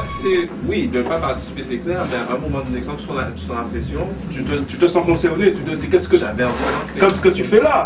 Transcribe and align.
pas, 0.00 0.04
c'est, 0.06 0.48
oui, 0.66 0.88
de 0.88 0.98
ne 0.98 1.02
pas 1.02 1.16
participer, 1.18 1.62
c'est 1.62 1.78
clair, 1.78 2.04
mais 2.10 2.16
à 2.16 2.34
un 2.36 2.38
moment 2.38 2.60
donné, 2.64 2.82
quand 2.86 2.94
tu 2.94 3.04
sens 3.06 3.16
la, 3.16 3.24
pression, 3.62 4.06
Tu 4.30 4.44
te, 4.44 4.54
tu 4.64 4.76
te 4.76 4.86
sens 4.86 5.04
concerné, 5.04 5.52
tu 5.52 5.62
te 5.62 5.70
dis 5.74 5.88
qu'est-ce 5.88 6.08
que, 6.08 6.16
j'avais 6.16 6.44
envie 6.44 6.54
comme 7.00 7.14
ce 7.14 7.20
que 7.20 7.28
tu 7.28 7.44
fais 7.44 7.60
là. 7.60 7.82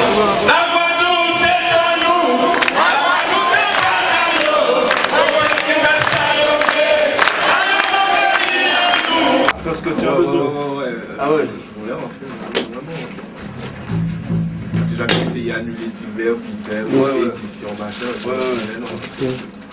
Parce 9.65 9.81
que 9.83 9.91
tu 9.91 10.07
as 10.07 10.13
Ouais, 10.13 10.19
besoin. 10.19 10.41
ouais, 10.43 10.51
ouais, 10.51 10.85
ouais. 10.87 10.93
Ah 11.19 11.33
ouais. 11.33 11.45
Je 11.45 11.81
voulais 11.81 11.93
rentrer, 11.93 12.27
vraiment. 12.73 12.93
J'ai 14.89 14.97
jamais 14.97 15.23
essayé 15.23 15.53
d'annuler 15.53 15.87
divers, 15.93 16.35
puis 16.37 16.53
tel, 16.69 16.85
Ouais, 16.87 17.01
ouais. 17.11 17.27
édition, 17.29 17.69
machin. 17.79 18.07
Ouais, 18.27 18.33
ouais. 18.33 18.39
Mais 18.75 18.81
non, 18.81 18.87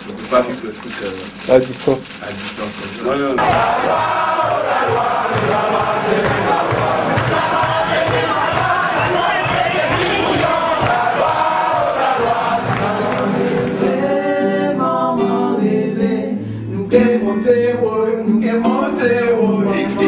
je 0.07 0.11
ne 0.13 0.17
peux 0.17 0.27
pas 0.27 0.41
vivre 0.41 0.59
le 0.63 0.71
truc 0.71 0.93
euh, 1.03 1.53
À 1.55 1.59
distance. 1.59 1.97
à 2.23 2.31
distance 2.31 2.75
comme 2.81 3.07
ça. 3.07 3.17
Ouais, 3.17 3.23
ouais. 3.23 4.47
Et 19.75 19.87
si 19.87 20.05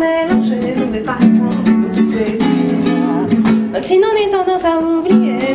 mélanger, 0.00 1.02
pas 1.04 1.12
attendre 1.12 1.62
pour 1.62 1.94
toutes 1.94 2.08
ces 2.08 2.32
histoires. 2.32 3.26
Même 3.72 3.84
si 3.84 3.98
nous 3.98 4.04
avons 4.04 4.44
tendance 4.44 4.64
à 4.64 4.80
oublier 4.80 5.54